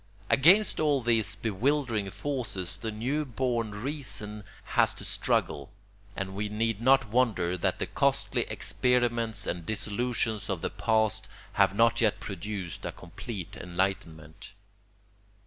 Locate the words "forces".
2.09-2.77